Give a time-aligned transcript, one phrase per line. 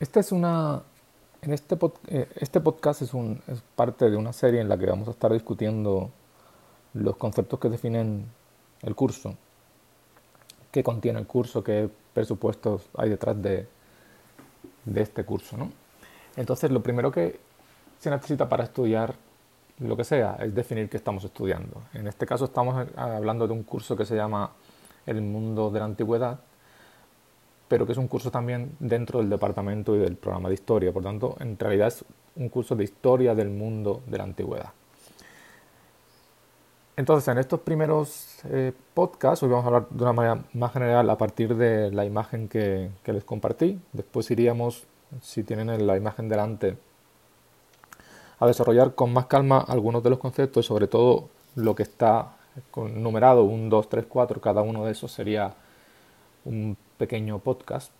[0.00, 0.82] Esta es una.
[1.42, 1.76] En este,
[2.08, 5.10] eh, este podcast es, un, es parte de una serie en la que vamos a
[5.10, 6.10] estar discutiendo
[6.94, 8.24] los conceptos que definen
[8.80, 9.34] el curso,
[10.72, 13.68] qué contiene el curso, qué presupuestos hay detrás de,
[14.86, 15.58] de este curso.
[15.58, 15.70] ¿no?
[16.36, 17.38] Entonces, lo primero que
[17.98, 19.14] se necesita para estudiar
[19.80, 21.82] lo que sea es definir qué estamos estudiando.
[21.92, 24.50] En este caso, estamos hablando de un curso que se llama
[25.04, 26.40] El mundo de la antigüedad
[27.70, 30.92] pero que es un curso también dentro del departamento y del programa de historia.
[30.92, 34.72] Por tanto, en realidad es un curso de historia del mundo de la antigüedad.
[36.96, 41.08] Entonces, en estos primeros eh, podcasts, hoy vamos a hablar de una manera más general
[41.10, 43.80] a partir de la imagen que, les compartí.
[43.92, 44.82] Después iríamos,
[45.22, 46.76] si tienen la imagen delante,
[48.40, 52.32] a desarrollar con más calma algunos de los conceptos y sobre todo lo que está
[52.74, 55.54] numerado, 1, 2, 3, 4, cada uno de esos sería
[56.44, 57.92] un pequeño podcast.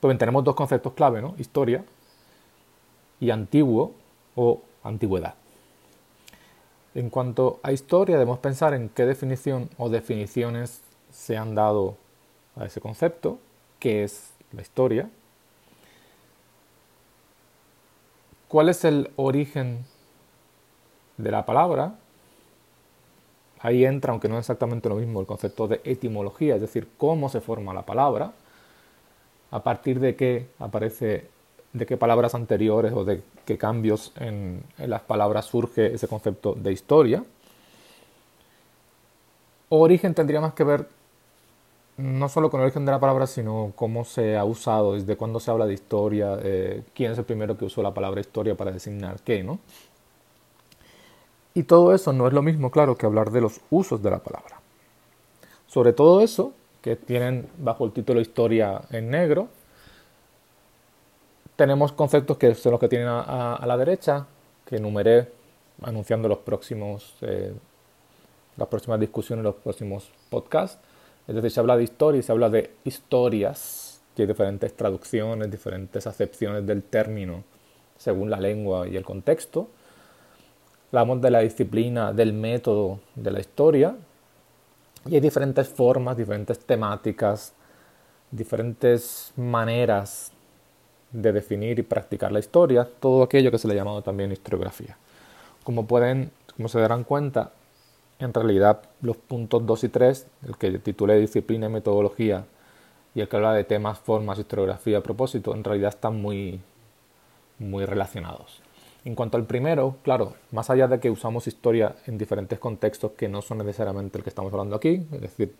[0.00, 1.34] Pues tenemos dos conceptos clave, ¿no?
[1.38, 1.84] Historia
[3.20, 3.92] y antiguo
[4.34, 5.34] o antigüedad.
[6.94, 11.96] En cuanto a historia, debemos pensar en qué definición o definiciones se han dado
[12.56, 13.38] a ese concepto,
[13.78, 15.08] qué es la historia,
[18.48, 19.84] cuál es el origen
[21.16, 21.99] de la palabra,
[23.62, 27.28] Ahí entra, aunque no es exactamente lo mismo, el concepto de etimología, es decir, cómo
[27.28, 28.32] se forma la palabra,
[29.50, 31.26] a partir de qué aparece,
[31.72, 36.72] de qué palabras anteriores o de qué cambios en, las palabras surge ese concepto de
[36.72, 37.22] historia.
[39.68, 40.88] Origen tendría más que ver
[41.98, 45.38] no solo con el origen de la palabra, sino cómo se ha usado, desde cuándo
[45.38, 48.72] se habla de historia, eh, quién es el primero que usó la palabra historia para
[48.72, 49.58] designar qué, ¿no?
[51.60, 54.20] Y todo eso no es lo mismo, claro, que hablar de los usos de la
[54.20, 54.62] palabra.
[55.66, 59.48] Sobre todo eso, que tienen bajo el título Historia en negro,
[61.56, 64.26] tenemos conceptos que son los que tienen a, la derecha,
[64.64, 65.30] que enumeré
[65.82, 67.52] anunciando los próximos, eh,
[68.56, 70.78] las próximas discusiones, los próximos podcasts.
[71.28, 75.50] Es decir, se habla de historia y se habla de historias, que hay diferentes traducciones,
[75.50, 77.44] diferentes acepciones del término
[77.98, 79.68] según la lengua y el contexto.
[80.92, 83.96] Hablamos de la disciplina, del método de la historia.
[85.06, 87.52] Y hay diferentes formas, diferentes temáticas,
[88.30, 90.32] diferentes maneras
[91.12, 94.96] de definir y practicar la historia, todo aquello que se le ha llamado también historiografía.
[95.62, 97.52] Como pueden, como se darán cuenta,
[98.18, 102.44] en realidad los puntos 2 y 3, el que titulé disciplina y metodología
[103.14, 106.60] y el que habla de temas, formas, historiografía a propósito, en realidad están muy,
[107.58, 108.60] muy relacionados.
[109.04, 113.28] En cuanto al primero, claro, más allá de que usamos historia en diferentes contextos que
[113.28, 115.54] no son necesariamente el que estamos hablando aquí, es decir,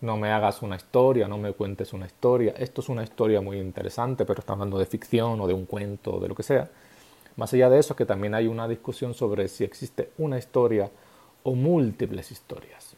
[0.00, 3.58] no me hagas una historia, no me cuentes una historia, esto es una historia muy
[3.58, 6.70] interesante, pero estamos hablando de ficción o de un cuento o de lo que sea.
[7.36, 10.90] Más allá de eso, que también hay una discusión sobre si existe una historia
[11.42, 12.94] o múltiples historias.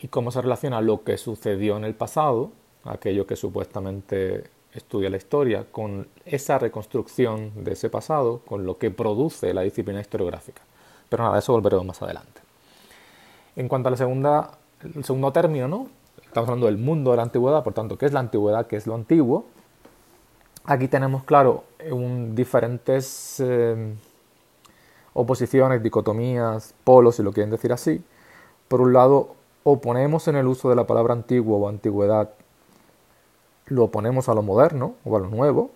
[0.00, 2.52] Y cómo se relaciona lo que sucedió en el pasado,
[2.84, 4.44] aquello que supuestamente
[4.74, 10.00] estudia la historia con esa reconstrucción de ese pasado, con lo que produce la disciplina
[10.00, 10.62] historiográfica.
[11.08, 12.40] Pero nada, eso volveremos más adelante.
[13.56, 15.88] En cuanto a segundo término, ¿no?
[16.34, 18.66] estamos hablando del mundo de la antigüedad, por tanto, ¿qué es la antigüedad?
[18.66, 19.44] ¿Qué es lo antiguo?
[20.64, 21.62] Aquí tenemos, claro,
[22.32, 23.94] diferentes eh,
[25.12, 28.02] oposiciones, dicotomías, polos, si lo quieren decir así.
[28.66, 32.30] Por un lado, oponemos en el uso de la palabra antiguo o antigüedad
[33.66, 35.70] lo oponemos a lo moderno o a lo nuevo,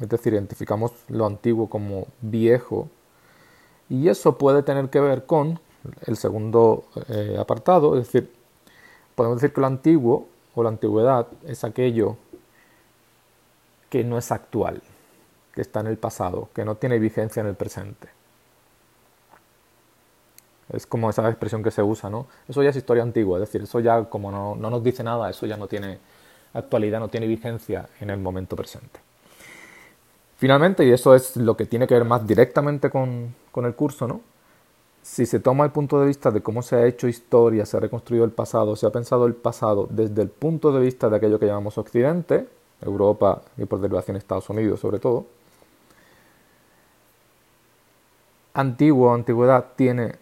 [0.00, 2.88] es decir, identificamos lo antiguo como viejo,
[3.88, 5.60] y eso puede tener que ver con
[6.06, 8.32] el segundo eh, apartado, es decir,
[9.14, 12.16] podemos decir que lo antiguo o la antigüedad es aquello
[13.88, 14.82] que no es actual,
[15.54, 18.08] que está en el pasado, que no tiene vigencia en el presente.
[20.70, 22.26] Es como esa expresión que se usa, ¿no?
[22.48, 25.30] Eso ya es historia antigua, es decir, eso ya como no, no nos dice nada,
[25.30, 26.00] eso ya no tiene
[26.58, 29.00] actualidad no tiene vigencia en el momento presente.
[30.36, 34.20] Finalmente, y eso es lo que tiene que ver más directamente con, el curso, ¿no?
[35.02, 37.80] Si se toma el punto de vista de cómo se ha hecho historia, se ha
[37.80, 41.38] reconstruido el pasado, se ha pensado el pasado desde el punto de vista de aquello
[41.38, 42.48] que llamamos Occidente,
[42.82, 45.26] Europa y por derivación Estados Unidos sobre todo,
[48.52, 50.16] antiguo antigüedad tiene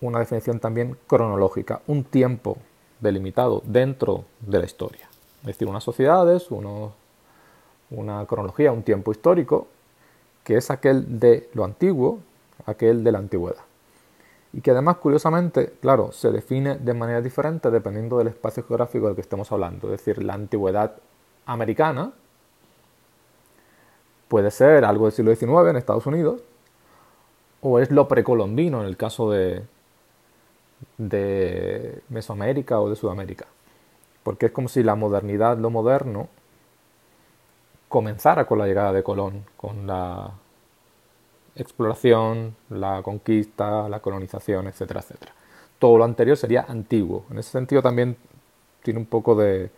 [0.00, 2.58] una definición también cronológica, un tiempo
[3.00, 5.09] delimitado dentro de la historia
[5.40, 9.68] es decir, unas sociedades, una cronología, un tiempo histórico,
[10.44, 12.18] que es aquel de lo antiguo,
[12.66, 13.64] aquel de la antigüedad.
[14.52, 19.14] Y que además, curiosamente, claro, se define de manera diferente dependiendo del espacio geográfico del
[19.14, 19.92] que estemos hablando.
[19.92, 20.96] Es decir, la antigüedad
[21.46, 22.12] americana,
[24.28, 26.40] puede ser algo del siglo XIX en Estados Unidos,
[27.62, 29.62] o es lo precolombino en el caso de,
[30.98, 33.46] de Mesoamérica o de Sudamérica.
[34.22, 36.28] Porque es como si la modernidad, lo moderno,
[37.88, 40.30] comenzara con la llegada de Colón, con la
[41.56, 45.32] exploración, la conquista, la colonización, etcétera, etcétera.
[45.78, 47.24] Todo lo anterior sería antiguo.
[47.30, 48.16] En ese sentido también
[48.82, 49.70] tiene un poco de,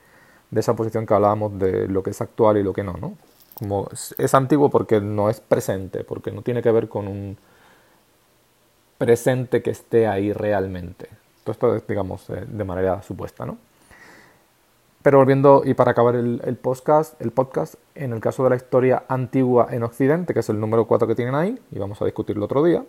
[0.54, 3.16] esa posición que hablábamos de lo que es actual y lo que no, ¿no?
[3.54, 7.38] Como es antiguo porque no es presente, porque no tiene que ver con un
[8.98, 11.08] presente que esté ahí realmente.
[11.44, 13.58] Todo esto es, digamos, eh, de manera supuesta, ¿no?
[15.02, 19.04] Pero volviendo, y para acabar el, podcast, el podcast, en el caso de la historia
[19.08, 22.44] antigua en Occidente, que es el número 4 que tienen ahí, y vamos a discutirlo
[22.44, 22.84] otro día,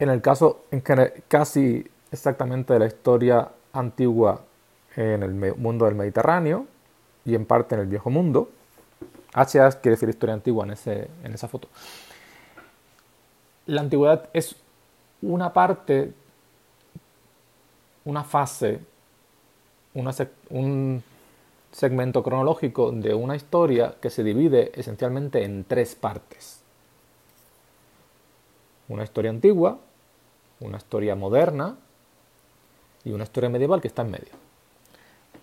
[0.00, 4.40] en el caso en que casi exactamente de la historia antigua
[4.96, 6.66] en el mundo del Mediterráneo
[7.24, 8.50] y en parte en el viejo mundo,
[9.34, 11.68] HA quiere decir historia antigua en, ese, en esa foto.
[13.66, 14.56] La antigüedad es
[15.22, 16.12] una parte,
[18.04, 18.80] una fase
[20.50, 21.02] un
[21.72, 26.60] segmento cronológico de una historia que se divide esencialmente en tres partes.
[28.88, 29.78] Una historia antigua,
[30.60, 31.76] una historia moderna
[33.04, 34.32] y una historia medieval que está en medio.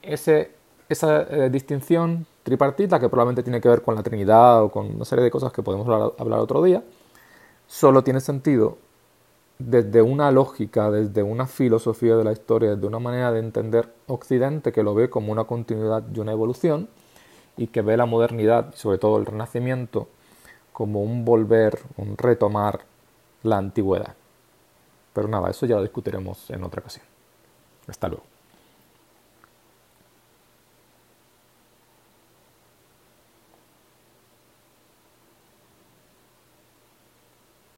[0.02, 5.06] esa eh, distinción tripartita, que probablemente tiene que ver con la Trinidad o con una
[5.06, 5.88] serie de cosas que podemos
[6.20, 6.84] hablar otro día,
[7.68, 8.78] solo tiene sentido
[9.58, 14.72] desde una lógica, desde una filosofía de la historia, desde una manera de entender Occidente
[14.72, 16.90] que lo ve como una continuidad y una evolución
[17.58, 20.08] y que ve la modernidad sobre todo el renacimiento
[20.74, 22.82] como un volver, un retomar
[23.44, 24.16] la antigüedad.
[25.14, 27.06] Pero nada, eso ya lo discutiremos en otra ocasión.
[27.88, 28.35] Hasta luego.